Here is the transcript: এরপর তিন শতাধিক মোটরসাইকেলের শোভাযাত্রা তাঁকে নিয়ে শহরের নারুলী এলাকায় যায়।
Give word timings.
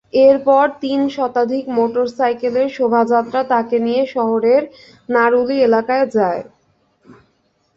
এরপর 0.23 0.65
তিন 0.81 0.99
শতাধিক 1.15 1.63
মোটরসাইকেলের 1.77 2.67
শোভাযাত্রা 2.77 3.41
তাঁকে 3.51 3.77
নিয়ে 3.85 4.03
শহরের 4.15 4.61
নারুলী 5.09 5.57
এলাকায় 5.67 6.05
যায়। 6.15 6.41